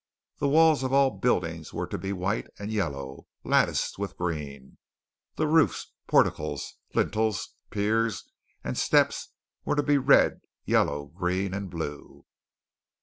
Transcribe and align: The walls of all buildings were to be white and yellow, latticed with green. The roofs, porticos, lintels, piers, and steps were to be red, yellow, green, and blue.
The 0.39 0.47
walls 0.47 0.81
of 0.81 0.91
all 0.91 1.11
buildings 1.11 1.73
were 1.75 1.85
to 1.85 1.97
be 1.99 2.11
white 2.11 2.47
and 2.57 2.71
yellow, 2.71 3.27
latticed 3.43 3.99
with 3.99 4.17
green. 4.17 4.79
The 5.35 5.45
roofs, 5.45 5.91
porticos, 6.07 6.73
lintels, 6.95 7.49
piers, 7.69 8.23
and 8.63 8.75
steps 8.79 9.29
were 9.63 9.75
to 9.75 9.83
be 9.83 9.99
red, 9.99 10.41
yellow, 10.65 11.05
green, 11.05 11.53
and 11.53 11.69
blue. 11.69 12.25